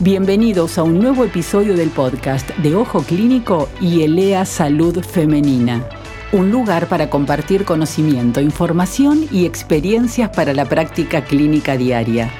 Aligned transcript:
Bienvenidos 0.00 0.78
a 0.78 0.84
un 0.84 1.00
nuevo 1.00 1.24
episodio 1.24 1.76
del 1.76 1.90
podcast 1.90 2.48
de 2.58 2.76
Ojo 2.76 3.02
Clínico 3.02 3.68
y 3.80 4.02
Elea 4.02 4.44
Salud 4.44 5.02
Femenina. 5.02 5.88
Un 6.30 6.52
lugar 6.52 6.86
para 6.86 7.10
compartir 7.10 7.64
conocimiento, 7.64 8.40
información 8.40 9.26
y 9.32 9.44
experiencias 9.44 10.30
para 10.30 10.54
la 10.54 10.66
práctica 10.66 11.24
clínica 11.24 11.76
diaria. 11.76 12.30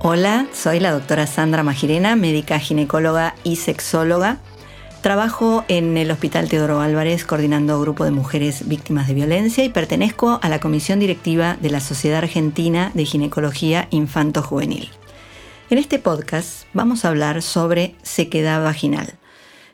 Hola, 0.00 0.46
soy 0.52 0.78
la 0.78 0.92
doctora 0.92 1.26
Sandra 1.26 1.62
Magirena, 1.62 2.16
médica 2.16 2.58
ginecóloga 2.58 3.34
y 3.42 3.56
sexóloga. 3.56 4.36
Trabajo 5.00 5.64
en 5.68 5.96
el 5.96 6.10
Hospital 6.10 6.50
Teodoro 6.50 6.82
Álvarez 6.82 7.24
coordinando 7.24 7.80
grupo 7.80 8.04
de 8.04 8.10
mujeres 8.10 8.68
víctimas 8.68 9.08
de 9.08 9.14
violencia 9.14 9.64
y 9.64 9.70
pertenezco 9.70 10.38
a 10.42 10.50
la 10.50 10.60
comisión 10.60 11.00
directiva 11.00 11.56
de 11.62 11.70
la 11.70 11.80
Sociedad 11.80 12.18
Argentina 12.18 12.90
de 12.92 13.06
Ginecología 13.06 13.88
Infanto 13.90 14.42
Juvenil. 14.42 14.90
En 15.70 15.78
este 15.78 16.00
podcast 16.00 16.64
vamos 16.74 17.04
a 17.04 17.10
hablar 17.10 17.42
sobre 17.42 17.94
sequedad 18.02 18.60
vaginal. 18.60 19.14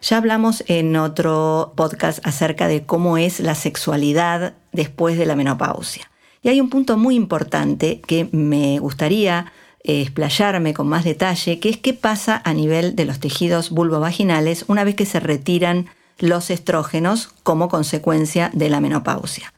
Ya 0.03 0.19
hablamos 0.19 0.63
en 0.67 0.95
otro 0.95 1.73
podcast 1.75 2.19
acerca 2.27 2.69
de 2.69 2.85
cómo 2.85 3.17
es 3.17 3.41
la 3.41 3.55
sexualidad 3.55 4.57
después 4.73 5.17
de 5.17 5.25
la 5.25 5.37
menopausia. 5.37 6.11
Y 6.43 6.51
hay 6.51 6.61
un 6.61 6.69
punto 6.69 6.99
muy 6.99 7.15
importante 7.15 8.03
que 8.07 8.29
me 8.31 8.79
gustaría 8.79 9.55
eh, 9.85 10.03
explayarme 10.03 10.75
con 10.75 10.87
más 10.87 11.03
detalle, 11.03 11.61
que 11.61 11.71
es 11.71 11.79
qué 11.79 11.95
pasa 11.95 12.43
a 12.45 12.53
nivel 12.53 12.95
de 12.95 13.07
los 13.07 13.19
tejidos 13.19 13.71
vulvovaginales 13.71 14.67
una 14.69 14.85
vez 14.85 14.97
que 14.97 15.07
se 15.07 15.19
retiran 15.19 15.87
los 16.19 16.51
estrógenos 16.51 17.31
como 17.43 17.71
consecuencia 17.71 18.51
de 18.53 18.69
la 18.69 18.81
menopausia. 18.81 19.51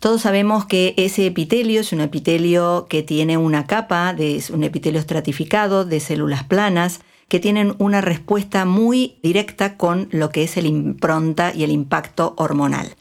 Todos 0.00 0.22
sabemos 0.22 0.64
que 0.64 0.94
ese 0.96 1.26
epitelio 1.26 1.82
es 1.82 1.92
un 1.92 2.00
epitelio 2.00 2.86
que 2.88 3.02
tiene 3.02 3.36
una 3.36 3.66
capa, 3.66 4.14
de, 4.14 4.42
un 4.50 4.64
epitelio 4.64 4.98
estratificado 4.98 5.84
de 5.84 6.00
células 6.00 6.42
planas, 6.42 7.00
que 7.28 7.38
tienen 7.38 7.74
una 7.76 8.00
respuesta 8.00 8.64
muy 8.64 9.18
directa 9.22 9.76
con 9.76 10.08
lo 10.10 10.30
que 10.30 10.42
es 10.42 10.56
el 10.56 10.64
impronta 10.64 11.52
y 11.54 11.64
el 11.64 11.70
impacto 11.70 12.32
hormonal. 12.38 12.96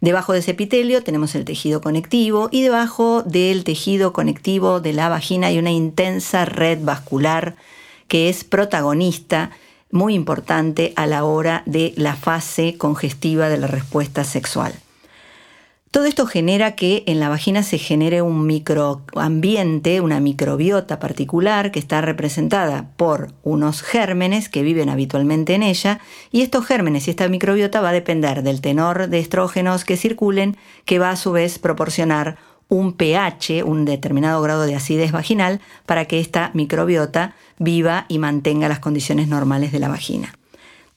Debajo 0.00 0.32
de 0.32 0.40
ese 0.40 0.50
epitelio 0.50 1.04
tenemos 1.04 1.36
el 1.36 1.44
tejido 1.44 1.80
conectivo 1.80 2.48
y 2.50 2.62
debajo 2.62 3.22
del 3.22 3.62
tejido 3.62 4.12
conectivo 4.12 4.80
de 4.80 4.92
la 4.92 5.08
vagina 5.08 5.46
hay 5.46 5.58
una 5.60 5.70
intensa 5.70 6.46
red 6.46 6.80
vascular 6.82 7.54
que 8.08 8.28
es 8.28 8.42
protagonista 8.42 9.52
muy 9.92 10.14
importante 10.14 10.94
a 10.96 11.06
la 11.06 11.22
hora 11.22 11.62
de 11.64 11.94
la 11.96 12.16
fase 12.16 12.76
congestiva 12.76 13.48
de 13.48 13.58
la 13.58 13.68
respuesta 13.68 14.24
sexual. 14.24 14.74
Todo 15.90 16.04
esto 16.04 16.24
genera 16.24 16.76
que 16.76 17.02
en 17.06 17.18
la 17.18 17.28
vagina 17.28 17.64
se 17.64 17.76
genere 17.76 18.22
un 18.22 18.46
microambiente, 18.46 20.00
una 20.00 20.20
microbiota 20.20 21.00
particular 21.00 21.72
que 21.72 21.80
está 21.80 22.00
representada 22.00 22.92
por 22.96 23.32
unos 23.42 23.82
gérmenes 23.82 24.48
que 24.48 24.62
viven 24.62 24.88
habitualmente 24.88 25.54
en 25.54 25.64
ella 25.64 25.98
y 26.30 26.42
estos 26.42 26.64
gérmenes 26.64 27.08
y 27.08 27.10
esta 27.10 27.26
microbiota 27.26 27.80
va 27.80 27.88
a 27.88 27.92
depender 27.92 28.44
del 28.44 28.60
tenor 28.60 29.08
de 29.08 29.18
estrógenos 29.18 29.84
que 29.84 29.96
circulen 29.96 30.56
que 30.84 31.00
va 31.00 31.10
a 31.10 31.16
su 31.16 31.32
vez 31.32 31.58
proporcionar 31.58 32.38
un 32.68 32.92
pH, 32.92 33.64
un 33.64 33.84
determinado 33.84 34.40
grado 34.42 34.66
de 34.66 34.76
acidez 34.76 35.10
vaginal 35.10 35.60
para 35.86 36.04
que 36.04 36.20
esta 36.20 36.52
microbiota 36.54 37.34
viva 37.58 38.04
y 38.06 38.18
mantenga 38.18 38.68
las 38.68 38.78
condiciones 38.78 39.26
normales 39.26 39.72
de 39.72 39.80
la 39.80 39.88
vagina. 39.88 40.38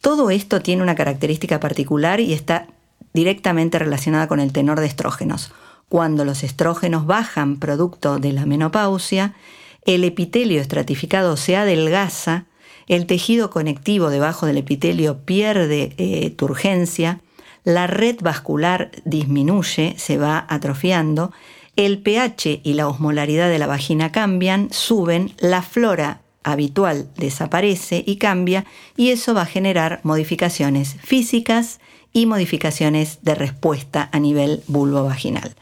Todo 0.01 0.29
esto 0.29 0.61
tiene 0.61 0.83
una 0.83 0.93
característica 0.93 1.59
particular 1.59 2.19
y 2.19 2.33
está 2.33 2.67
directamente 3.13 3.79
relacionada 3.79 4.27
con 4.27 4.39
el 4.39 4.51
tenor 4.51 4.79
de 4.79 4.87
estrógenos. 4.87 5.51
Cuando 5.89 6.25
los 6.25 6.43
estrógenos 6.43 7.05
bajan 7.05 7.57
producto 7.57 8.17
de 8.19 8.33
la 8.33 8.45
menopausia, 8.45 9.33
el 9.85 10.03
epitelio 10.03 10.61
estratificado 10.61 11.37
se 11.37 11.55
adelgaza, 11.55 12.45
el 12.87 13.05
tejido 13.05 13.49
conectivo 13.49 14.09
debajo 14.09 14.45
del 14.45 14.57
epitelio 14.57 15.19
pierde 15.19 15.93
eh, 15.97 16.29
turgencia, 16.31 17.19
la 17.63 17.87
red 17.87 18.17
vascular 18.21 18.91
disminuye, 19.05 19.95
se 19.97 20.17
va 20.17 20.45
atrofiando, 20.49 21.31
el 21.75 21.99
pH 21.99 22.61
y 22.63 22.73
la 22.73 22.87
osmolaridad 22.87 23.49
de 23.49 23.57
la 23.57 23.67
vagina 23.67 24.11
cambian, 24.11 24.69
suben, 24.71 25.33
la 25.39 25.61
flora 25.61 26.21
habitual 26.43 27.09
desaparece 27.17 28.03
y 28.05 28.17
cambia 28.17 28.65
y 28.95 29.09
eso 29.09 29.33
va 29.33 29.43
a 29.43 29.47
generar 29.47 30.01
modificaciones 30.03 30.95
físicas 31.01 31.79
y 32.13 32.27
modificaciones 32.27 33.19
de 33.23 33.35
respuesta 33.35 34.09
a 34.11 34.19
nivel 34.19 34.63
vulvo-vaginal. 34.67 35.55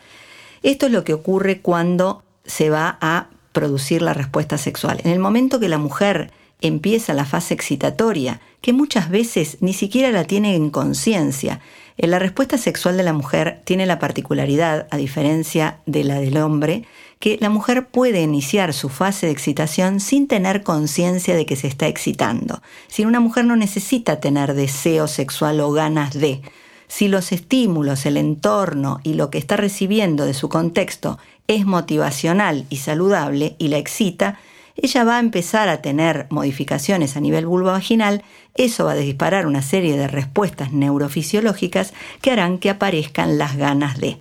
Esto 0.64 0.86
es 0.86 0.92
lo 0.92 1.04
que 1.04 1.14
ocurre 1.14 1.62
cuando 1.62 2.24
se 2.46 2.70
va 2.70 2.98
a 3.02 3.28
producir 3.54 4.02
la 4.02 4.14
respuesta 4.14 4.58
sexual. 4.58 5.00
En 5.04 5.12
el 5.12 5.20
momento 5.20 5.60
que 5.60 5.70
la 5.70 5.78
mujer 5.78 6.32
empieza 6.62 7.14
la 7.14 7.26
fase 7.26 7.54
excitatoria, 7.54 8.40
que 8.62 8.74
muchas 8.74 9.10
veces 9.10 9.58
ni 9.62 9.74
siquiera 9.74 10.12
la 10.12 10.26
tiene 10.26 10.56
en 10.56 10.70
conciencia, 10.70 11.60
la 11.98 12.20
respuesta 12.20 12.58
sexual 12.58 12.98
de 12.98 13.04
la 13.04 13.14
mujer 13.14 13.62
tiene 13.64 13.86
la 13.86 14.00
particularidad, 14.00 14.88
a 14.92 14.98
diferencia 14.98 15.80
de 15.86 16.04
la 16.04 16.20
del 16.20 16.38
hombre, 16.38 16.86
que 17.22 17.38
la 17.40 17.50
mujer 17.50 17.88
puede 17.88 18.22
iniciar 18.22 18.74
su 18.74 18.90
fase 18.90 19.28
de 19.28 19.32
excitación 19.32 20.02
sin 20.02 20.28
tener 20.28 20.64
conciencia 20.64 21.36
de 21.36 21.46
que 21.46 21.56
se 21.56 21.68
está 21.68 21.88
excitando. 21.88 22.62
Si 22.88 23.06
una 23.06 23.22
mujer 23.22 23.46
no 23.46 23.56
necesita 23.56 24.20
tener 24.20 24.56
deseo 24.56 25.08
sexual 25.08 25.62
o 25.62 25.72
ganas 25.72 26.14
de. 26.14 26.42
Si 26.90 27.08
los 27.08 27.32
estímulos, 27.32 28.06
el 28.06 28.18
entorno 28.18 29.00
y 29.04 29.14
lo 29.14 29.30
que 29.30 29.38
está 29.38 29.56
recibiendo 29.56 30.26
de 30.26 30.34
su 30.34 30.50
contexto 30.50 31.20
es 31.48 31.66
motivacional 31.66 32.66
y 32.70 32.78
saludable 32.78 33.56
y 33.59 33.70
la 33.70 33.78
excita, 33.78 34.40
ella 34.76 35.03
va 35.03 35.18
a 35.18 35.20
empezar 35.20 35.70
a 35.70 35.82
tener 35.82 36.26
modificaciones 36.32 37.16
a 37.16 37.22
nivel 37.22 37.46
vulvovaginal, 37.46 38.24
eso 38.56 38.86
va 38.86 38.94
a 38.94 38.96
disparar 38.96 39.46
una 39.46 39.62
serie 39.62 39.96
de 39.96 40.08
respuestas 40.08 40.74
neurofisiológicas 40.74 41.94
que 42.22 42.32
harán 42.32 42.58
que 42.58 42.72
aparezcan 42.72 43.38
las 43.38 43.58
ganas 43.58 44.00
de. 44.00 44.18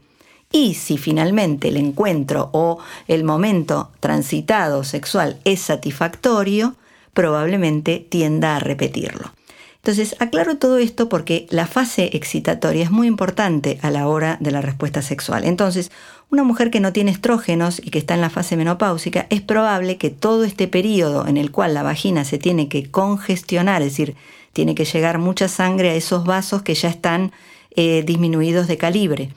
Y 0.52 0.74
si 0.74 0.98
finalmente 0.98 1.68
el 1.68 1.76
encuentro 1.76 2.50
o 2.52 2.78
el 3.06 3.22
momento 3.22 3.90
transitado 4.00 4.82
sexual 4.82 5.38
es 5.44 5.60
satisfactorio, 5.60 6.74
probablemente 7.14 8.04
tienda 8.08 8.56
a 8.56 8.60
repetirlo. 8.60 9.32
Entonces, 9.76 10.16
aclaro 10.18 10.58
todo 10.58 10.76
esto 10.78 11.08
porque 11.08 11.46
la 11.50 11.66
fase 11.66 12.10
excitatoria 12.12 12.84
es 12.84 12.90
muy 12.90 13.06
importante 13.06 13.78
a 13.80 13.90
la 13.90 14.08
hora 14.08 14.36
de 14.40 14.50
la 14.50 14.60
respuesta 14.60 15.00
sexual. 15.00 15.44
Entonces, 15.44 15.90
una 16.30 16.42
mujer 16.42 16.70
que 16.70 16.80
no 16.80 16.92
tiene 16.92 17.12
estrógenos 17.12 17.80
y 17.82 17.90
que 17.90 17.98
está 17.98 18.14
en 18.14 18.20
la 18.20 18.28
fase 18.28 18.56
menopáusica, 18.56 19.26
es 19.30 19.40
probable 19.40 19.96
que 19.96 20.10
todo 20.10 20.44
este 20.44 20.68
periodo 20.68 21.26
en 21.26 21.38
el 21.38 21.50
cual 21.50 21.74
la 21.74 21.82
vagina 21.82 22.24
se 22.24 22.38
tiene 22.38 22.68
que 22.68 22.90
congestionar, 22.90 23.80
es 23.82 23.92
decir, 23.92 24.16
tiene 24.52 24.74
que 24.74 24.84
llegar 24.84 25.18
mucha 25.18 25.48
sangre 25.48 25.90
a 25.90 25.94
esos 25.94 26.24
vasos 26.24 26.62
que 26.62 26.74
ya 26.74 26.88
están 26.88 27.32
eh, 27.74 28.02
disminuidos 28.04 28.66
de 28.66 28.76
calibre 28.76 29.30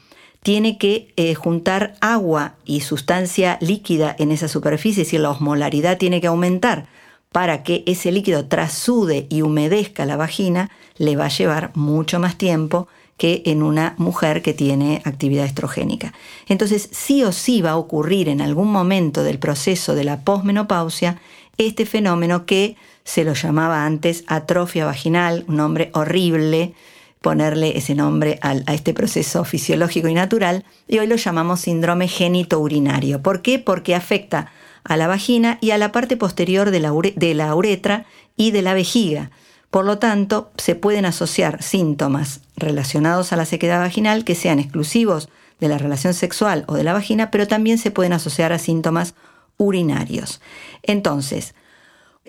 tiene 0.43 0.77
que 0.77 1.11
eh, 1.15 1.33
juntar 1.35 1.95
agua 2.01 2.55
y 2.65 2.81
sustancia 2.81 3.57
líquida 3.61 4.15
en 4.19 4.31
esa 4.31 4.47
superficie, 4.47 5.01
es 5.01 5.07
decir, 5.07 5.21
la 5.21 5.31
osmolaridad 5.31 5.97
tiene 5.97 6.21
que 6.21 6.27
aumentar 6.27 6.85
para 7.31 7.63
que 7.63 7.83
ese 7.87 8.11
líquido 8.11 8.45
trasude 8.45 9.25
y 9.29 9.41
humedezca 9.41 10.05
la 10.05 10.17
vagina, 10.17 10.69
le 10.97 11.15
va 11.15 11.25
a 11.25 11.29
llevar 11.29 11.71
mucho 11.73 12.19
más 12.19 12.37
tiempo 12.37 12.87
que 13.17 13.41
en 13.45 13.63
una 13.63 13.95
mujer 13.97 14.41
que 14.41 14.53
tiene 14.53 15.01
actividad 15.05 15.45
estrogénica. 15.45 16.13
Entonces, 16.47 16.89
sí 16.91 17.23
o 17.23 17.31
sí 17.31 17.61
va 17.61 17.71
a 17.71 17.77
ocurrir 17.77 18.29
en 18.29 18.41
algún 18.41 18.71
momento 18.71 19.23
del 19.23 19.39
proceso 19.39 19.95
de 19.95 20.03
la 20.03 20.21
posmenopausia 20.21 21.19
este 21.57 21.85
fenómeno 21.85 22.45
que 22.45 22.75
se 23.03 23.23
lo 23.23 23.33
llamaba 23.33 23.85
antes 23.85 24.23
atrofia 24.27 24.85
vaginal, 24.85 25.43
un 25.47 25.57
nombre 25.57 25.89
horrible, 25.93 26.73
ponerle 27.23 27.77
ese 27.77 27.95
nombre 27.95 28.37
a, 28.41 28.51
este 28.73 28.93
proceso 28.93 29.45
fisiológico 29.45 30.09
y 30.09 30.13
natural, 30.13 30.65
y 30.89 30.99
hoy 30.99 31.07
lo 31.07 31.15
llamamos 31.15 31.61
síndrome 31.61 32.09
genito-urinario. 32.09 33.21
¿Por 33.21 33.41
qué? 33.41 33.59
Porque 33.59 33.95
afecta 33.95 34.51
a 34.83 34.97
la 34.97 35.07
vagina 35.07 35.57
y 35.61 35.71
a 35.71 35.77
la 35.77 35.93
parte 35.93 36.17
posterior 36.17 36.69
de 36.69 36.81
la, 36.81 36.91
de 37.15 37.33
la 37.33 37.55
uretra 37.55 38.05
y 38.35 38.51
de 38.51 38.61
la 38.61 38.73
vejiga. 38.73 39.31
Por 39.71 39.85
lo 39.85 39.99
tanto, 39.99 40.51
se 40.57 40.75
pueden 40.75 41.05
asociar 41.05 41.63
síntomas 41.63 42.41
relacionados 42.57 43.31
a 43.31 43.37
la 43.37 43.45
sequedad 43.45 43.79
vaginal 43.79 44.25
que 44.25 44.35
sean 44.35 44.59
exclusivos 44.59 45.29
de 45.61 45.69
la 45.69 45.77
relación 45.77 46.13
sexual 46.13 46.65
o 46.67 46.75
de 46.75 46.83
la 46.83 46.91
vagina, 46.91 47.31
pero 47.31 47.47
también 47.47 47.77
se 47.77 47.89
pueden 47.89 48.11
asociar 48.11 48.51
a 48.51 48.59
síntomas 48.59 49.15
urinarios. 49.55 50.41
Entonces, 50.83 51.55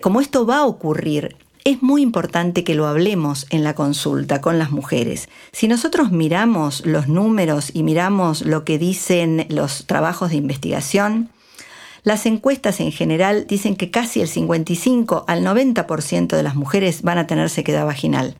como 0.01 0.21
esto 0.21 0.45
va 0.45 0.59
a 0.59 0.65
ocurrir 0.65 1.35
es 1.65 1.81
muy 1.81 2.03
importante 2.03 2.63
que 2.63 2.75
lo 2.75 2.85
hablemos 2.85 3.47
en 3.49 3.63
la 3.63 3.73
consulta 3.73 4.39
con 4.39 4.59
las 4.59 4.69
mujeres. 4.69 5.29
Si 5.51 5.67
nosotros 5.67 6.11
miramos 6.11 6.85
los 6.85 7.07
números 7.07 7.71
y 7.73 7.81
miramos 7.81 8.45
lo 8.45 8.63
que 8.63 8.77
dicen 8.77 9.47
los 9.49 9.87
trabajos 9.87 10.29
de 10.29 10.35
investigación, 10.35 11.29
las 12.03 12.27
encuestas 12.27 12.79
en 12.81 12.91
general 12.91 13.47
dicen 13.47 13.75
que 13.75 13.89
casi 13.89 14.21
el 14.21 14.27
55 14.27 15.25
al 15.27 15.43
90% 15.43 16.37
de 16.37 16.43
las 16.43 16.53
mujeres 16.53 17.01
van 17.01 17.17
a 17.17 17.25
tener 17.25 17.49
sequedad 17.49 17.87
vaginal. 17.87 18.37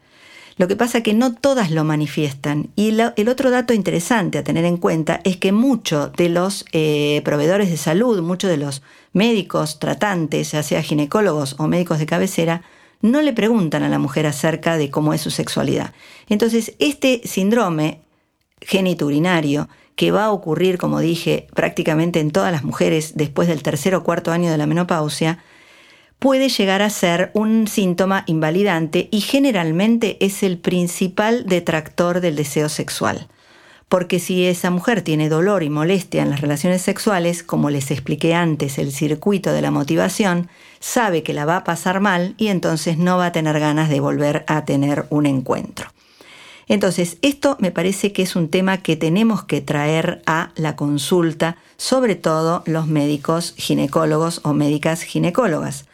Lo 0.57 0.67
que 0.67 0.75
pasa 0.75 0.99
es 0.99 1.03
que 1.03 1.15
no 1.15 1.33
todas 1.33 1.71
lo 1.71 1.83
manifiestan. 1.83 2.69
Y 2.75 2.89
el 2.89 3.27
otro 3.27 3.49
dato 3.49 3.73
interesante 3.73 4.37
a 4.37 4.43
tener 4.43 4.65
en 4.65 4.77
cuenta 4.77 5.19
es 5.23 5.37
que 5.37 5.51
muchos 5.51 6.13
de 6.13 6.29
los 6.29 6.63
eh, 6.73 7.23
proveedores 7.25 7.71
de 7.71 7.77
salud, 7.77 8.21
muchos 8.21 8.51
de 8.51 8.57
los 8.57 8.83
médicos 9.13 9.79
tratantes, 9.79 10.51
ya 10.51 10.61
sea 10.61 10.83
ginecólogos 10.83 11.55
o 11.57 11.67
médicos 11.67 11.97
de 11.97 12.05
cabecera, 12.05 12.61
no 13.01 13.21
le 13.21 13.33
preguntan 13.33 13.83
a 13.83 13.89
la 13.89 13.99
mujer 13.99 14.25
acerca 14.27 14.77
de 14.77 14.89
cómo 14.89 15.13
es 15.13 15.21
su 15.21 15.31
sexualidad. 15.31 15.93
Entonces, 16.27 16.73
este 16.79 17.21
síndrome 17.23 18.01
geniturinario 18.61 19.69
que 19.95 20.11
va 20.11 20.25
a 20.25 20.31
ocurrir, 20.31 20.77
como 20.77 20.99
dije, 20.99 21.47
prácticamente 21.53 22.19
en 22.19 22.31
todas 22.31 22.51
las 22.51 22.63
mujeres 22.63 23.13
después 23.15 23.47
del 23.47 23.63
tercer 23.63 23.95
o 23.95 24.03
cuarto 24.03 24.31
año 24.31 24.51
de 24.51 24.57
la 24.57 24.67
menopausia, 24.67 25.39
puede 26.19 26.49
llegar 26.49 26.81
a 26.81 26.89
ser 26.89 27.31
un 27.33 27.67
síntoma 27.67 28.23
invalidante 28.27 29.09
y 29.11 29.21
generalmente 29.21 30.17
es 30.25 30.43
el 30.43 30.57
principal 30.57 31.45
detractor 31.45 32.21
del 32.21 32.35
deseo 32.35 32.69
sexual. 32.69 33.27
Porque 33.89 34.19
si 34.19 34.45
esa 34.45 34.71
mujer 34.71 35.03
tiene 35.03 35.29
dolor 35.29 35.61
y 35.63 35.69
molestia 35.69 36.23
en 36.23 36.31
las 36.31 36.41
relaciones 36.41 36.81
sexuales, 36.81 37.43
como 37.43 37.69
les 37.69 37.91
expliqué 37.91 38.33
antes, 38.33 38.79
el 38.79 38.91
circuito 38.91 39.53
de 39.53 39.61
la 39.61 39.71
motivación, 39.71 40.49
sabe 40.79 41.23
que 41.23 41.33
la 41.33 41.45
va 41.45 41.57
a 41.57 41.63
pasar 41.63 41.99
mal 41.99 42.33
y 42.37 42.47
entonces 42.47 42.97
no 42.97 43.17
va 43.17 43.27
a 43.27 43.31
tener 43.31 43.59
ganas 43.59 43.89
de 43.89 43.99
volver 43.99 44.43
a 44.47 44.65
tener 44.65 45.05
un 45.09 45.27
encuentro. 45.27 45.89
Entonces, 46.67 47.17
esto 47.21 47.57
me 47.59 47.71
parece 47.71 48.11
que 48.11 48.23
es 48.23 48.35
un 48.35 48.49
tema 48.49 48.79
que 48.79 48.95
tenemos 48.95 49.43
que 49.43 49.61
traer 49.61 50.23
a 50.25 50.51
la 50.55 50.75
consulta, 50.75 51.57
sobre 51.77 52.15
todo 52.15 52.63
los 52.65 52.87
médicos 52.87 53.53
ginecólogos 53.57 54.41
o 54.43 54.53
médicas 54.53 55.03
ginecólogas. 55.03 55.85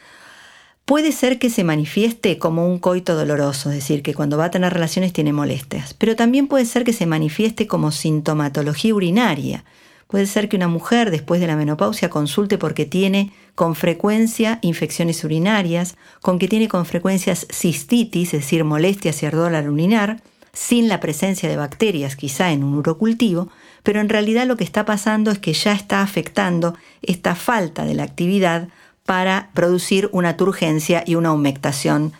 Puede 0.91 1.13
ser 1.13 1.39
que 1.39 1.49
se 1.49 1.63
manifieste 1.63 2.37
como 2.37 2.67
un 2.67 2.77
coito 2.77 3.15
doloroso, 3.15 3.69
es 3.69 3.75
decir, 3.75 4.03
que 4.03 4.13
cuando 4.13 4.37
va 4.37 4.43
a 4.43 4.51
tener 4.51 4.73
relaciones 4.73 5.13
tiene 5.13 5.31
molestias, 5.31 5.93
pero 5.93 6.17
también 6.17 6.47
puede 6.47 6.65
ser 6.65 6.83
que 6.83 6.91
se 6.91 7.05
manifieste 7.05 7.65
como 7.65 7.91
sintomatología 7.91 8.93
urinaria. 8.93 9.63
Puede 10.07 10.25
ser 10.25 10.49
que 10.49 10.57
una 10.57 10.67
mujer 10.67 11.09
después 11.09 11.39
de 11.39 11.47
la 11.47 11.55
menopausia 11.55 12.09
consulte 12.09 12.57
porque 12.57 12.85
tiene 12.85 13.31
con 13.55 13.75
frecuencia 13.75 14.59
infecciones 14.63 15.23
urinarias, 15.23 15.95
con 16.21 16.39
que 16.39 16.49
tiene 16.49 16.67
con 16.67 16.85
frecuencia 16.85 17.37
cistitis, 17.37 18.33
es 18.33 18.41
decir, 18.41 18.65
molestias 18.65 19.23
y 19.23 19.27
ardor 19.27 19.55
al 19.55 19.69
urinar, 19.69 20.21
sin 20.51 20.89
la 20.89 20.99
presencia 20.99 21.47
de 21.47 21.55
bacterias 21.55 22.17
quizá 22.17 22.51
en 22.51 22.65
un 22.65 22.73
urocultivo, 22.73 23.47
pero 23.83 24.01
en 24.01 24.09
realidad 24.09 24.45
lo 24.45 24.57
que 24.57 24.65
está 24.65 24.83
pasando 24.83 25.31
es 25.31 25.39
que 25.39 25.53
ya 25.53 25.71
está 25.71 26.01
afectando 26.01 26.75
esta 27.01 27.35
falta 27.35 27.85
de 27.85 27.93
la 27.93 28.03
actividad 28.03 28.67
para 29.05 29.49
producir 29.53 30.09
una 30.11 30.37
turgencia 30.37 31.03
y 31.05 31.15
una 31.15 31.33
humectación 31.33 32.13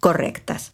correctas. 0.00 0.72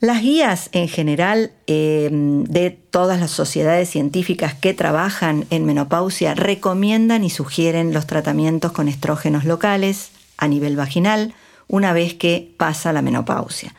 Las 0.00 0.22
guías 0.22 0.70
en 0.72 0.88
general 0.88 1.50
eh, 1.66 2.08
de 2.12 2.70
todas 2.70 3.18
las 3.18 3.32
sociedades 3.32 3.90
científicas 3.90 4.54
que 4.54 4.72
trabajan 4.72 5.46
en 5.50 5.66
menopausia 5.66 6.34
recomiendan 6.34 7.24
y 7.24 7.30
sugieren 7.30 7.92
los 7.92 8.06
tratamientos 8.06 8.70
con 8.70 8.86
estrógenos 8.86 9.44
locales 9.44 10.12
a 10.36 10.46
nivel 10.46 10.76
vaginal 10.76 11.34
una 11.66 11.92
vez 11.92 12.14
que 12.14 12.54
pasa 12.56 12.92
la 12.92 13.02
menopausia. 13.02 13.74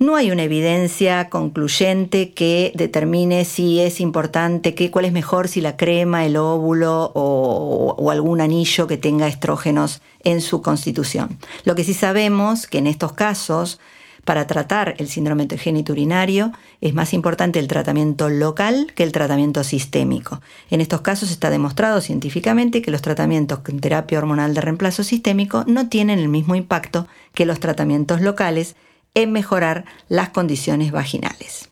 No 0.00 0.16
hay 0.16 0.32
una 0.32 0.42
evidencia 0.42 1.30
concluyente 1.30 2.32
que 2.32 2.72
determine 2.74 3.44
si 3.44 3.78
es 3.78 4.00
importante, 4.00 4.74
cuál 4.90 5.04
es 5.04 5.12
mejor, 5.12 5.46
si 5.46 5.60
la 5.60 5.76
crema, 5.76 6.26
el 6.26 6.36
óvulo 6.36 7.12
o, 7.14 8.10
algún 8.10 8.40
anillo 8.40 8.88
que 8.88 8.96
tenga 8.96 9.28
estrógenos 9.28 10.02
en 10.24 10.40
su 10.40 10.62
constitución. 10.62 11.38
Lo 11.64 11.76
que 11.76 11.84
sí 11.84 11.94
sabemos 11.94 12.66
que 12.66 12.78
en 12.78 12.88
estos 12.88 13.12
casos, 13.12 13.78
para 14.24 14.48
tratar 14.48 14.96
el 14.98 15.06
síndrome 15.06 15.46
geniturinario, 15.56 16.50
es 16.80 16.92
más 16.92 17.14
importante 17.14 17.60
el 17.60 17.68
tratamiento 17.68 18.28
local 18.28 18.92
que 18.96 19.04
el 19.04 19.12
tratamiento 19.12 19.62
sistémico. 19.62 20.40
En 20.70 20.80
estos 20.80 21.02
casos 21.02 21.30
está 21.30 21.50
demostrado 21.50 22.00
científicamente 22.00 22.82
que 22.82 22.90
los 22.90 23.00
tratamientos 23.00 23.60
con 23.60 23.78
terapia 23.78 24.18
hormonal 24.18 24.54
de 24.54 24.60
reemplazo 24.60 25.04
sistémico 25.04 25.62
no 25.68 25.88
tienen 25.88 26.18
el 26.18 26.28
mismo 26.28 26.56
impacto 26.56 27.06
que 27.32 27.46
los 27.46 27.60
tratamientos 27.60 28.20
locales 28.20 28.74
en 29.14 29.32
mejorar 29.32 29.84
las 30.08 30.30
condiciones 30.30 30.92
vaginales. 30.92 31.70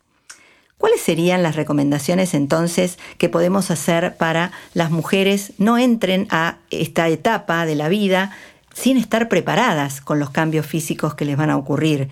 ¿Cuáles 0.79 1.00
serían 1.00 1.44
las 1.44 1.55
recomendaciones 1.55 2.35
entonces 2.35 2.99
que 3.19 3.29
podemos 3.29 3.71
hacer 3.71 4.17
para 4.17 4.50
las 4.75 4.91
mujeres 4.91 5.53
no 5.59 5.79
entren 5.79 6.27
a 6.31 6.56
esta 6.71 7.09
etapa 7.09 7.67
de 7.67 7.77
la 7.77 7.89
vida 7.89 8.33
sin 8.75 8.97
estar 8.97 9.29
preparadas 9.29 10.00
con 10.00 10.19
los 10.19 10.31
cambios 10.31 10.67
físicos 10.67 11.15
que 11.15 11.25
les 11.25 11.37
van 11.37 11.50
a 11.50 11.56
ocurrir 11.56 12.09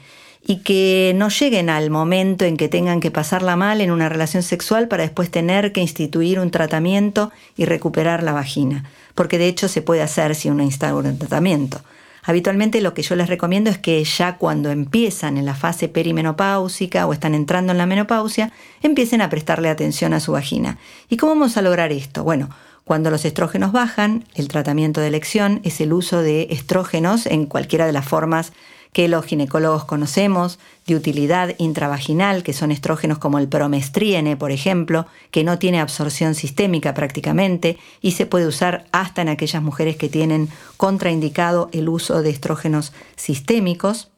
y 0.47 0.59
que 0.59 1.13
no 1.17 1.29
lleguen 1.29 1.69
al 1.69 1.91
momento 1.91 2.45
en 2.45 2.57
que 2.57 2.69
tengan 2.69 3.01
que 3.01 3.11
pasarla 3.11 3.57
mal 3.57 3.81
en 3.81 3.91
una 3.91 4.09
relación 4.09 4.43
sexual 4.43 4.89
para 4.89 5.03
después 5.03 5.31
tener 5.31 5.73
que 5.73 5.81
instituir 5.81 6.39
un 6.39 6.51
tratamiento 6.51 7.31
y 7.57 7.65
recuperar 7.65 8.23
la 8.23 8.33
vagina? 8.33 8.85
Porque 9.15 9.39
de 9.39 9.49
hecho 9.49 9.69
se 9.69 9.83
puede 9.83 10.03
hacer 10.03 10.35
si 10.35 10.49
uno 10.49 10.63
instaura 10.63 11.11
un 11.11 11.19
tratamiento. 11.19 11.81
Habitualmente 12.23 12.81
lo 12.81 12.95
que 12.95 13.03
yo 13.03 13.17
les 13.17 13.29
recomiendo 13.29 13.71
es 13.71 13.79
que 13.79 14.03
ya 14.05 14.37
cuando 14.37 14.71
empiezan 14.71 15.39
en 15.39 15.47
la 15.47 15.55
fase 15.55 15.89
perimenopáusica 15.89 17.07
o 17.07 17.13
están 17.13 17.35
entrando 17.35 17.73
en 17.73 17.79
la 17.79 17.87
menopausia, 17.87 18.53
empiecen 18.83 19.23
a 19.23 19.31
prestarle 19.31 19.69
atención 19.69 20.13
a 20.13 20.21
su 20.21 20.33
vagina. 20.33 20.79
¿Y 21.09 21.17
cómo 21.17 21.33
vamos 21.33 21.57
a 21.57 21.63
lograr 21.63 21.93
esto? 21.93 22.25
Bueno, 22.25 22.51
cuando 22.85 23.11
los 23.11 23.25
estrógenos 23.25 23.73
bajan, 23.73 24.25
el 24.35 24.49
tratamiento 24.49 25.01
de 25.01 25.07
elección 25.07 25.61
es 25.65 25.81
el 25.81 25.93
uso 25.93 26.23
de 26.23 26.49
estrógenos 26.51 27.27
en 27.27 27.47
cualquiera 27.47 27.87
de 27.87 27.93
las 27.93 28.05
formas 28.05 28.53
que 28.93 29.09
los 29.09 29.25
ginecólogos 29.25 29.85
conocemos, 29.85 30.59
de 30.87 30.97
utilidad 30.97 31.55
intravaginal, 31.59 32.43
que 32.43 32.53
son 32.53 32.73
estrógenos 32.73 33.19
como 33.19 33.39
el 33.39 33.49
promestriene, 33.49 34.37
por 34.37 34.51
ejemplo, 34.51 35.07
que 35.31 35.45
no 35.45 35.59
tiene 35.59 35.81
absorción 35.81 36.35
sistémica 36.35 36.95
prácticamente 36.95 37.79
y 38.01 38.13
se 38.13 38.27
puede 38.27 38.47
usar 38.47 38.87
hasta 38.91 39.23
en 39.23 39.29
aquellas 39.29 39.63
mujeres 39.63 39.97
que 39.97 40.09
tienen 40.09 40.49
contraindicado 40.77 41.69
el 41.73 41.89
uso 41.89 42.23
de 42.23 42.31
estrógenos 42.31 42.93
sistémicos. 43.17 44.11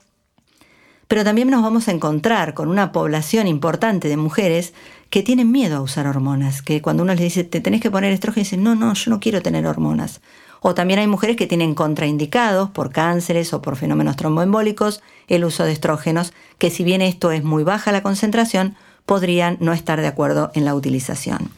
Pero 1.09 1.25
también 1.25 1.51
nos 1.51 1.63
vamos 1.63 1.89
a 1.89 1.93
encontrar 1.93 2.55
con 2.55 2.69
una 2.69 2.91
población 2.91 3.47
importante 3.47 4.09
de 4.09 4.17
mujeres 4.17 4.73
que 5.11 5.23
tienen 5.23 5.53
miedo 5.53 5.77
a 5.77 5.83
usar 5.83 6.07
hormonas, 6.07 6.63
que 6.63 6.81
cuando 6.81 7.03
uno 7.03 7.13
les 7.13 7.23
dice, 7.23 7.45
te 7.45 7.61
tenés 7.61 7.83
que 7.83 7.91
poner 7.91 8.13
estrógenos, 8.13 8.47
dicen, 8.47 8.63
no, 8.63 8.75
no, 8.75 8.95
yo 8.95 9.11
no 9.11 9.21
quiero 9.21 9.43
tener 9.43 9.67
hormonas. 9.67 10.23
O 10.63 10.75
también 10.75 11.01
hay 11.01 11.09
mujeres 11.09 11.37
que 11.37 11.49
tienen 11.49 11.75
contraindicados 11.75 12.71
por 12.71 12.93
cánceres 12.93 13.53
o 13.53 13.61
por 13.61 13.77
fenómenos 13.77 14.17
tromboembólicos 14.17 15.03
el 15.27 15.45
uso 15.45 15.65
de 15.65 15.73
estrógenos, 15.73 16.33
que 16.59 16.71
si 16.71 16.85
bien 16.85 17.03
esto 17.03 17.33
es 17.33 17.43
muy 17.43 17.65
baja 17.65 17.91
la 17.91 18.03
concentración, 18.03 18.77
podrían 19.05 19.57
no 19.61 19.73
estar 19.73 20.01
de 20.01 20.07
acuerdo 20.07 20.53
en 20.55 20.65
la 20.65 20.77
utilización. 20.77 21.51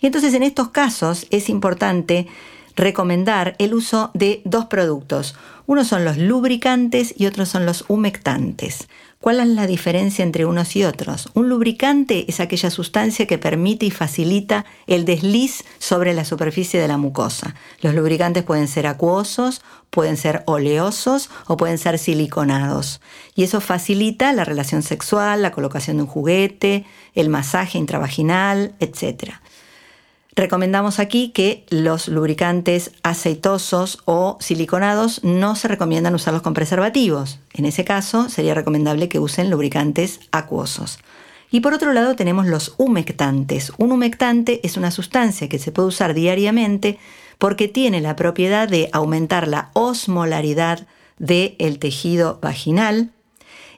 Y 0.00 0.06
entonces 0.06 0.34
en 0.34 0.44
estos 0.44 0.68
casos 0.68 1.26
es 1.30 1.48
importante 1.48 2.28
recomendar 2.76 3.56
el 3.58 3.74
uso 3.74 4.10
de 4.14 4.40
dos 4.44 4.66
productos. 4.66 5.34
Uno 5.66 5.84
son 5.84 6.04
los 6.04 6.16
lubricantes 6.16 7.14
y 7.16 7.26
otros 7.26 7.48
son 7.48 7.66
los 7.66 7.84
humectantes. 7.88 8.88
¿Cuál 9.24 9.40
es 9.40 9.46
la 9.46 9.66
diferencia 9.66 10.22
entre 10.22 10.44
unos 10.44 10.76
y 10.76 10.84
otros? 10.84 11.30
Un 11.32 11.48
lubricante 11.48 12.26
es 12.28 12.40
aquella 12.40 12.68
sustancia 12.68 13.26
que 13.26 13.38
permite 13.38 13.86
y 13.86 13.90
facilita 13.90 14.66
el 14.86 15.06
desliz 15.06 15.64
sobre 15.78 16.12
la 16.12 16.26
superficie 16.26 16.78
de 16.78 16.88
la 16.88 16.98
mucosa. 16.98 17.54
Los 17.80 17.94
lubricantes 17.94 18.42
pueden 18.42 18.68
ser 18.68 18.86
acuosos, 18.86 19.62
pueden 19.88 20.18
ser 20.18 20.42
oleosos 20.44 21.30
o 21.46 21.56
pueden 21.56 21.78
ser 21.78 21.98
siliconados. 21.98 23.00
Y 23.34 23.44
eso 23.44 23.62
facilita 23.62 24.30
la 24.34 24.44
relación 24.44 24.82
sexual, 24.82 25.40
la 25.40 25.52
colocación 25.52 25.96
de 25.96 26.02
un 26.02 26.08
juguete, 26.10 26.84
el 27.14 27.30
masaje 27.30 27.78
intravaginal, 27.78 28.74
etc. 28.78 29.36
Recomendamos 30.36 30.98
aquí 30.98 31.28
que 31.28 31.64
los 31.70 32.08
lubricantes 32.08 32.90
aceitosos 33.04 34.02
o 34.04 34.36
siliconados 34.40 35.22
no 35.22 35.54
se 35.54 35.68
recomiendan 35.68 36.14
usarlos 36.14 36.42
con 36.42 36.54
preservativos. 36.54 37.38
En 37.52 37.66
ese 37.66 37.84
caso 37.84 38.28
sería 38.28 38.54
recomendable 38.54 39.08
que 39.08 39.20
usen 39.20 39.48
lubricantes 39.48 40.20
acuosos. 40.32 40.98
Y 41.52 41.60
por 41.60 41.72
otro 41.72 41.92
lado 41.92 42.16
tenemos 42.16 42.46
los 42.46 42.74
humectantes. 42.78 43.72
Un 43.78 43.92
humectante 43.92 44.58
es 44.64 44.76
una 44.76 44.90
sustancia 44.90 45.48
que 45.48 45.60
se 45.60 45.70
puede 45.70 45.88
usar 45.88 46.14
diariamente 46.14 46.98
porque 47.38 47.68
tiene 47.68 48.00
la 48.00 48.16
propiedad 48.16 48.68
de 48.68 48.88
aumentar 48.92 49.46
la 49.46 49.70
osmolaridad 49.72 50.88
del 51.18 51.78
tejido 51.78 52.40
vaginal 52.42 53.12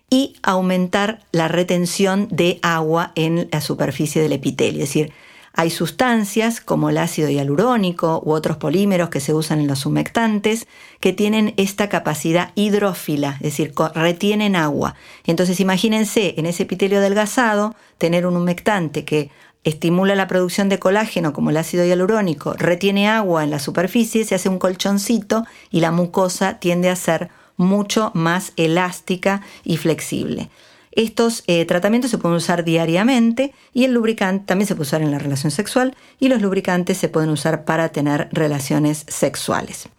y 0.09 0.37
aumentar 0.43 1.21
la 1.33 1.49
retención 1.49 2.29
de 2.31 2.61
agua 2.63 3.13
en 3.15 3.49
la 3.53 3.61
superficie 3.61 4.23
del 4.23 4.33
epitelio. 4.33 4.83
Es 4.83 4.89
decir, 4.89 5.13
hay 5.57 5.71
sustancias 5.71 6.61
como 6.61 6.91
el 6.91 6.99
ácido 6.99 7.31
hialurónico 7.31 8.23
u 8.25 8.33
otros 8.33 8.59
polímeros 8.59 9.09
que 9.09 9.21
se 9.21 9.33
usan 9.33 9.59
en 9.59 9.67
los 9.67 9.87
humectantes 9.87 10.67
que 11.01 11.15
tienen 11.15 11.55
esta 11.57 11.89
capacidad 11.89 12.53
hidrófila, 12.55 13.37
es 13.37 13.57
decir, 13.57 13.73
retienen 13.95 14.55
agua. 14.55 14.95
Entonces 15.25 15.59
imagínense 15.59 16.35
en 16.37 16.45
ese 16.45 16.65
epitelio 16.65 16.99
adelgazado 16.99 17.75
tener 17.97 18.27
un 18.27 18.37
humectante 18.37 19.07
que 19.07 19.31
estimula 19.65 20.15
la 20.15 20.29
producción 20.29 20.69
de 20.69 20.79
colágeno 20.79 21.33
como 21.33 21.49
el 21.49 21.57
ácido 21.57 21.87
hialurónico, 21.87 22.53
retiene 22.53 23.09
agua 23.09 23.43
en 23.43 23.51
la 23.51 23.59
superficie, 23.59 24.27
se 24.27 24.35
hace 24.35 24.51
un 24.51 24.59
colchoncito 24.59 25.47
y 25.71 25.81
la 25.81 25.91
mucosa 25.91 26.59
tiende 26.61 26.91
a 26.91 26.97
ser 26.97 27.31
mucho 27.57 28.11
más 28.13 28.53
elástica 28.57 29.41
y 29.65 29.79
flexible. 29.79 30.51
Estos 30.97 31.45
eh, 31.47 31.67
tratamientos 31.67 32.11
se 32.11 32.17
pueden 32.17 32.39
usar 32.39 32.65
diariamente 32.65 33.53
y 33.75 33.85
el 33.85 33.93
lubricante 33.93 34.47
también 34.47 34.67
se 34.67 34.75
puede 34.75 34.89
usar 34.89 35.03
en 35.03 35.11
la 35.11 35.19
relación 35.19 35.51
sexual 35.51 35.95
y 36.19 36.29
los 36.29 36.41
lubricantes 36.41 36.97
se 36.97 37.11
pueden 37.11 37.29
usar 37.29 37.67
para 37.67 37.91
tener 37.91 38.31
relaciones 38.33 39.05
sexuales. 39.07 39.91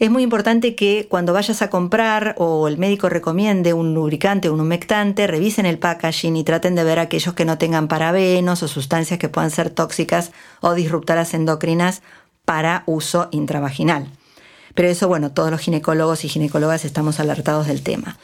Es 0.00 0.10
muy 0.10 0.24
importante 0.24 0.74
que 0.74 1.06
cuando 1.08 1.32
vayas 1.32 1.62
a 1.62 1.70
comprar 1.70 2.34
o 2.38 2.66
el 2.66 2.76
médico 2.76 3.08
recomiende 3.08 3.72
un 3.72 3.94
lubricante 3.94 4.48
o 4.48 4.54
un 4.54 4.60
humectante, 4.60 5.28
revisen 5.28 5.64
el 5.64 5.78
packaging 5.78 6.34
y 6.34 6.42
traten 6.42 6.74
de 6.74 6.82
ver 6.82 6.98
aquellos 6.98 7.34
que 7.34 7.44
no 7.44 7.56
tengan 7.56 7.86
parabenos 7.86 8.64
o 8.64 8.68
sustancias 8.68 9.20
que 9.20 9.28
puedan 9.28 9.52
ser 9.52 9.70
tóxicas 9.70 10.32
o 10.60 10.74
disruptoras 10.74 11.34
endocrinas 11.34 12.02
para 12.44 12.82
uso 12.86 13.28
intravaginal. 13.30 14.08
Pero 14.74 14.88
eso, 14.88 15.06
bueno, 15.06 15.30
todos 15.30 15.52
los 15.52 15.60
ginecólogos 15.60 16.24
y 16.24 16.28
ginecólogas 16.28 16.84
estamos 16.84 17.20
alertados 17.20 17.68
del 17.68 17.84
tema. 17.84 18.18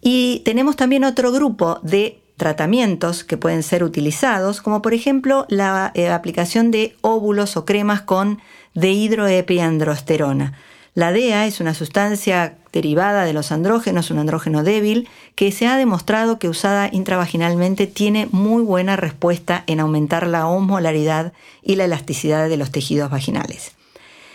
Y 0.00 0.40
tenemos 0.44 0.76
también 0.76 1.04
otro 1.04 1.32
grupo 1.32 1.78
de 1.82 2.20
tratamientos 2.36 3.22
que 3.22 3.36
pueden 3.36 3.62
ser 3.62 3.84
utilizados, 3.84 4.62
como 4.62 4.80
por 4.80 4.94
ejemplo 4.94 5.44
la 5.48 5.92
eh, 5.94 6.08
aplicación 6.08 6.70
de 6.70 6.96
óvulos 7.02 7.56
o 7.58 7.66
cremas 7.66 8.00
con 8.00 8.40
dehidroepiandrosterona. 8.74 10.54
La 10.94 11.12
DEA 11.12 11.46
es 11.46 11.60
una 11.60 11.74
sustancia 11.74 12.56
derivada 12.72 13.24
de 13.24 13.32
los 13.32 13.52
andrógenos, 13.52 14.10
un 14.10 14.18
andrógeno 14.18 14.64
débil, 14.64 15.08
que 15.34 15.52
se 15.52 15.66
ha 15.66 15.76
demostrado 15.76 16.38
que 16.38 16.48
usada 16.48 16.88
intravaginalmente 16.90 17.86
tiene 17.86 18.28
muy 18.32 18.62
buena 18.62 18.96
respuesta 18.96 19.62
en 19.66 19.78
aumentar 19.78 20.26
la 20.26 20.48
osmolaridad 20.48 21.32
y 21.62 21.76
la 21.76 21.84
elasticidad 21.84 22.48
de 22.48 22.56
los 22.56 22.72
tejidos 22.72 23.10
vaginales. 23.10 23.72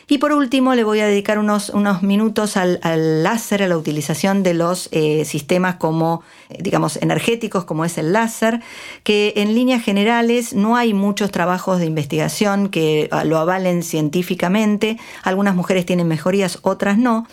Y 0.07 0.19
por 0.19 0.33
último, 0.33 0.75
le 0.75 0.83
voy 0.83 0.99
a 0.99 1.07
dedicar 1.07 1.39
unos, 1.39 1.69
unos 1.69 2.03
minutos 2.03 2.57
al, 2.57 2.79
láser, 3.23 3.63
a 3.63 3.67
la 3.67 3.77
utilización 3.77 4.43
de 4.43 4.53
los 4.53 4.89
eh, 4.91 5.25
sistemas 5.25 5.75
como, 5.77 6.21
eh, 6.49 6.57
digamos, 6.61 6.97
energéticos, 6.97 7.65
como 7.65 7.85
es 7.85 7.97
el 7.97 8.13
láser, 8.13 8.61
que 9.03 9.33
en 9.37 9.55
líneas 9.55 9.83
generales 9.83 10.53
no 10.53 10.75
hay 10.75 10.93
muchos 10.93 11.31
trabajos 11.31 11.79
de 11.79 11.85
investigación 11.85 12.69
que 12.69 13.07
ah, 13.11 13.23
lo 13.23 13.37
avalen 13.37 13.81
científicamente. 13.81 14.99
Algunas 15.23 15.55
mujeres 15.55 15.87
tienen 15.87 16.07
mejorías, 16.07 16.59
otras 16.61 16.99
no. 16.99 17.25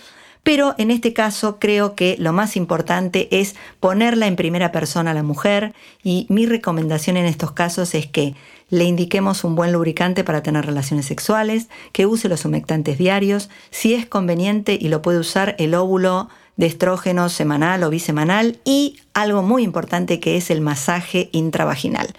Pero 0.42 0.74
en 0.78 0.90
este 0.90 1.12
caso 1.12 1.58
creo 1.60 1.94
que 1.94 2.16
lo 2.18 2.32
más 2.32 2.56
importante 2.56 3.28
es 3.30 3.54
ponerla 3.78 4.26
en 4.26 4.34
primera 4.34 4.72
persona 4.72 5.12
a 5.12 5.14
la 5.14 5.22
mujer 5.22 5.72
y 6.02 6.26
mi 6.30 6.46
recomendación 6.46 7.16
en 7.16 7.26
estos 7.26 7.52
casos 7.52 7.94
es 7.94 8.06
que 8.06 8.34
le 8.72 8.84
indiquemos 8.84 9.44
un 9.44 9.54
buen 9.54 9.70
lubricante 9.70 10.24
para 10.24 10.42
tener 10.42 10.64
relaciones 10.64 11.04
sexuales, 11.04 11.68
que 11.92 12.06
use 12.06 12.30
los 12.30 12.46
humectantes 12.46 12.96
diarios, 12.96 13.50
si 13.70 13.92
es 13.92 14.06
conveniente 14.06 14.78
y 14.80 14.88
lo 14.88 15.02
puede 15.02 15.18
usar 15.18 15.56
el 15.58 15.74
óvulo 15.74 16.30
de 16.56 16.68
estrógeno 16.68 17.28
semanal 17.28 17.82
o 17.82 17.90
bisemanal 17.90 18.60
y 18.64 18.98
algo 19.12 19.42
muy 19.42 19.62
importante 19.62 20.20
que 20.20 20.38
es 20.38 20.50
el 20.50 20.62
masaje 20.62 21.28
intravaginal. 21.32 22.14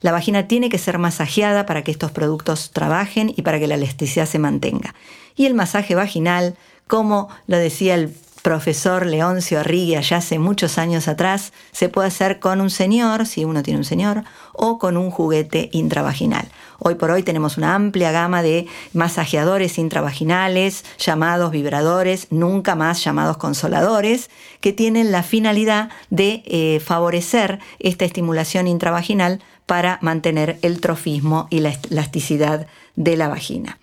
La 0.00 0.12
vagina 0.12 0.48
tiene 0.48 0.70
que 0.70 0.78
ser 0.78 0.96
masajeada 0.96 1.66
para 1.66 1.84
que 1.84 1.90
estos 1.90 2.10
productos 2.10 2.70
trabajen 2.70 3.34
y 3.36 3.42
para 3.42 3.58
que 3.58 3.66
la 3.66 3.74
elasticidad 3.74 4.24
se 4.24 4.38
mantenga. 4.38 4.94
Y 5.36 5.44
el 5.44 5.52
masaje 5.52 5.94
vaginal 5.94 6.56
como 6.86 7.28
lo 7.46 7.58
decía 7.58 7.94
el 7.94 8.14
profesor 8.42 9.06
Leoncio 9.06 9.60
Arrigui 9.60 9.94
allá 9.94 10.18
hace 10.18 10.38
muchos 10.38 10.78
años 10.78 11.08
atrás, 11.08 11.52
se 11.72 11.88
puede 11.88 12.08
hacer 12.08 12.38
con 12.38 12.60
un 12.60 12.70
señor, 12.70 13.26
si 13.26 13.44
uno 13.44 13.62
tiene 13.62 13.78
un 13.78 13.84
señor, 13.84 14.24
o 14.52 14.78
con 14.78 14.96
un 14.96 15.10
juguete 15.10 15.68
intravaginal. 15.72 16.48
Hoy 16.78 16.94
por 16.94 17.10
hoy 17.10 17.22
tenemos 17.22 17.56
una 17.56 17.74
amplia 17.74 18.12
gama 18.12 18.42
de 18.42 18.66
masajeadores 18.92 19.78
intravaginales, 19.78 20.84
llamados 20.98 21.50
vibradores, 21.50 22.28
nunca 22.30 22.76
más 22.76 23.02
llamados 23.02 23.36
consoladores, 23.36 24.30
que 24.60 24.72
tienen 24.72 25.10
la 25.10 25.22
finalidad 25.22 25.90
de 26.10 26.42
eh, 26.46 26.80
favorecer 26.80 27.58
esta 27.80 28.04
estimulación 28.04 28.68
intravaginal 28.68 29.42
para 29.66 29.98
mantener 30.02 30.58
el 30.62 30.80
trofismo 30.80 31.48
y 31.50 31.60
la 31.60 31.76
elasticidad 31.90 32.66
de 32.96 33.16
la 33.16 33.28
vagina. 33.28 33.78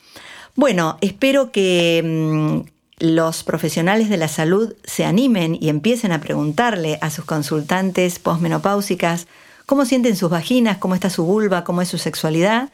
Bueno, 0.56 0.98
espero 1.02 1.52
que 1.52 2.02
mm, 2.02 2.75
los 3.00 3.44
profesionales 3.44 4.10
de 4.10 4.18
la 4.18 4.28
salud 4.28 4.74
se 4.86 5.06
animen 5.06 5.58
y 5.60 5.70
empiecen 5.70 6.12
a 6.12 6.22
preguntarle 6.22 6.98
a 7.02 7.10
sus 7.10 7.25
consultantes 7.25 8.20
posmenopáusicas 8.20 9.28
cómo 9.66 9.86
sienten 9.86 10.16
sus 10.16 10.30
vaginas, 10.30 10.78
cómo 10.78 10.96
está 10.96 11.10
su 11.10 11.25
vulva, 11.25 11.64
cómo 11.64 11.82
es 11.82 11.90
su 11.90 11.98
sexualidad. 11.98 12.70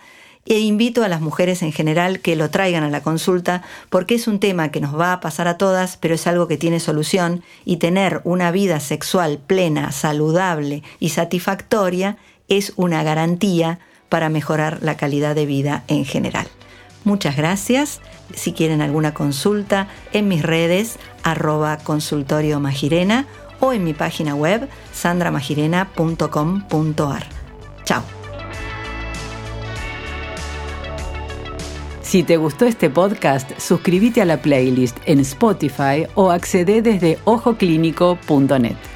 E 0.45 0.59
invito 0.59 1.03
a 1.03 1.07
las 1.07 1.21
mujeres 1.21 1.61
en 1.61 1.71
general 1.71 2.19
que 2.19 2.35
lo 2.35 2.49
traigan 2.49 2.83
a 2.83 2.89
la 2.89 3.01
consulta 3.01 3.61
porque 3.89 4.15
es 4.15 4.27
un 4.27 4.39
tema 4.39 4.69
que 4.69 4.81
nos 4.81 4.99
va 4.99 5.13
a 5.13 5.19
pasar 5.19 5.47
a 5.47 5.57
todas, 5.57 5.97
pero 5.97 6.15
es 6.15 6.25
algo 6.25 6.47
que 6.47 6.57
tiene 6.57 6.79
solución 6.79 7.43
y 7.63 7.77
tener 7.77 8.21
una 8.23 8.51
vida 8.51 8.79
sexual 8.79 9.39
plena, 9.45 9.91
saludable 9.91 10.81
y 10.99 11.09
satisfactoria 11.09 12.17
es 12.47 12.73
una 12.75 13.03
garantía 13.03 13.79
para 14.09 14.29
mejorar 14.29 14.79
la 14.81 14.97
calidad 14.97 15.35
de 15.35 15.45
vida 15.45 15.83
en 15.87 16.05
general. 16.05 16.47
Muchas 17.03 17.37
gracias. 17.37 18.01
Si 18.35 18.53
quieren 18.53 18.81
alguna 18.81 19.13
consulta, 19.13 19.87
en 20.13 20.27
mis 20.27 20.41
redes, 20.41 20.97
arroba 21.23 21.77
consultorio 21.77 22.59
magirena 22.59 23.27
o 23.59 23.71
en 23.73 23.83
mi 23.83 23.93
página 23.93 24.33
web, 24.35 24.67
sandramagirena.com.ar. 24.93 27.25
Chao. 27.83 28.03
Si 32.01 32.23
te 32.23 32.35
gustó 32.35 32.65
este 32.65 32.89
podcast, 32.89 33.57
suscríbete 33.57 34.21
a 34.21 34.25
la 34.25 34.41
playlist 34.41 34.97
en 35.05 35.21
Spotify 35.21 36.07
o 36.15 36.31
accede 36.31 36.81
desde 36.81 37.17
ojoclínico.net. 37.23 38.90